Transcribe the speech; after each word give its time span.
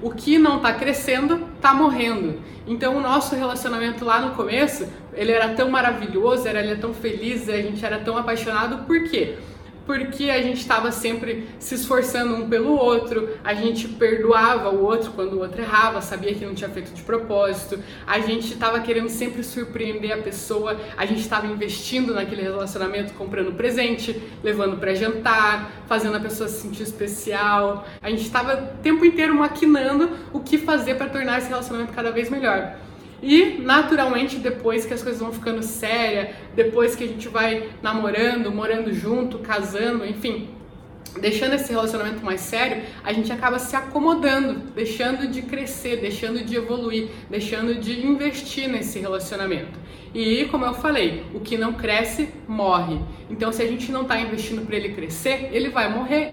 o 0.00 0.10
que 0.10 0.38
não 0.38 0.56
está 0.56 0.72
crescendo 0.72 1.48
está 1.56 1.74
morrendo. 1.74 2.40
Então 2.66 2.96
o 2.96 3.00
nosso 3.00 3.34
relacionamento 3.34 4.04
lá 4.04 4.20
no 4.20 4.34
começo, 4.34 4.86
ele 5.14 5.32
era 5.32 5.48
tão 5.54 5.70
maravilhoso, 5.70 6.46
era, 6.46 6.60
ele 6.60 6.72
era 6.72 6.80
tão 6.80 6.92
feliz, 6.92 7.48
a 7.48 7.56
gente 7.56 7.84
era 7.84 7.98
tão 7.98 8.16
apaixonado, 8.16 8.84
por 8.84 9.04
quê? 9.04 9.36
Porque 9.88 10.28
a 10.28 10.42
gente 10.42 10.58
estava 10.58 10.92
sempre 10.92 11.48
se 11.58 11.74
esforçando 11.74 12.34
um 12.36 12.46
pelo 12.46 12.76
outro, 12.76 13.30
a 13.42 13.54
gente 13.54 13.88
perdoava 13.88 14.68
o 14.68 14.84
outro 14.84 15.12
quando 15.12 15.32
o 15.32 15.38
outro 15.38 15.62
errava, 15.62 16.02
sabia 16.02 16.34
que 16.34 16.44
não 16.44 16.54
tinha 16.54 16.68
feito 16.68 16.92
de 16.92 17.00
propósito, 17.00 17.82
a 18.06 18.20
gente 18.20 18.52
estava 18.52 18.80
querendo 18.80 19.08
sempre 19.08 19.42
surpreender 19.42 20.12
a 20.12 20.18
pessoa, 20.18 20.78
a 20.94 21.06
gente 21.06 21.22
estava 21.22 21.46
investindo 21.46 22.12
naquele 22.12 22.42
relacionamento, 22.42 23.14
comprando 23.14 23.52
presente, 23.52 24.22
levando 24.44 24.76
para 24.76 24.94
jantar, 24.94 25.72
fazendo 25.86 26.18
a 26.18 26.20
pessoa 26.20 26.50
se 26.50 26.60
sentir 26.60 26.82
especial, 26.82 27.88
a 28.02 28.10
gente 28.10 28.24
estava 28.24 28.74
o 28.78 28.82
tempo 28.82 29.06
inteiro 29.06 29.34
maquinando 29.34 30.10
o 30.34 30.40
que 30.40 30.58
fazer 30.58 30.96
para 30.96 31.08
tornar 31.08 31.38
esse 31.38 31.48
relacionamento 31.48 31.94
cada 31.94 32.10
vez 32.10 32.28
melhor. 32.28 32.76
E 33.22 33.58
naturalmente 33.60 34.36
depois 34.36 34.84
que 34.84 34.94
as 34.94 35.02
coisas 35.02 35.20
vão 35.20 35.32
ficando 35.32 35.62
sérias, 35.62 36.28
depois 36.54 36.94
que 36.94 37.04
a 37.04 37.06
gente 37.06 37.28
vai 37.28 37.68
namorando, 37.82 38.50
morando 38.52 38.92
junto, 38.92 39.38
casando, 39.38 40.04
enfim, 40.06 40.48
deixando 41.20 41.54
esse 41.54 41.72
relacionamento 41.72 42.24
mais 42.24 42.40
sério, 42.40 42.82
a 43.02 43.12
gente 43.12 43.32
acaba 43.32 43.58
se 43.58 43.74
acomodando, 43.74 44.54
deixando 44.72 45.26
de 45.26 45.42
crescer, 45.42 45.96
deixando 45.96 46.44
de 46.44 46.56
evoluir, 46.56 47.08
deixando 47.28 47.74
de 47.74 48.06
investir 48.06 48.68
nesse 48.68 48.98
relacionamento. 48.98 49.78
E 50.14 50.46
como 50.46 50.64
eu 50.64 50.74
falei, 50.74 51.24
o 51.34 51.40
que 51.40 51.56
não 51.56 51.72
cresce 51.72 52.28
morre. 52.46 53.00
Então 53.28 53.52
se 53.52 53.62
a 53.62 53.66
gente 53.66 53.90
não 53.92 54.02
está 54.02 54.18
investindo 54.20 54.64
para 54.66 54.76
ele 54.76 54.90
crescer, 54.90 55.50
ele 55.52 55.68
vai 55.68 55.92
morrer. 55.92 56.26